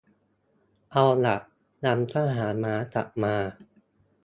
[0.91, 1.37] เอาล่ะ
[1.85, 3.35] นำทหารม้ากลับมา